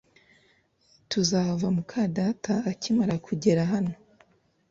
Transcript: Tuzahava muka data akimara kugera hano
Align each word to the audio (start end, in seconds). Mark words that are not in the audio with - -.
Tuzahava 1.09 1.67
muka 1.75 2.01
data 2.17 2.53
akimara 2.71 3.15
kugera 3.25 3.61
hano 3.71 3.93